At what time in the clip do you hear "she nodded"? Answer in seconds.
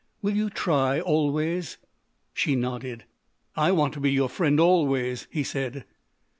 2.33-3.03